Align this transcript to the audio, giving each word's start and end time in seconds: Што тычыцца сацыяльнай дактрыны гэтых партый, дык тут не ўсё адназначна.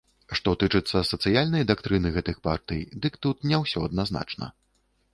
Што 0.37 0.53
тычыцца 0.63 1.01
сацыяльнай 1.11 1.67
дактрыны 1.73 2.13
гэтых 2.17 2.41
партый, 2.49 2.85
дык 3.05 3.23
тут 3.27 3.37
не 3.53 3.63
ўсё 3.65 3.89
адназначна. 3.93 4.55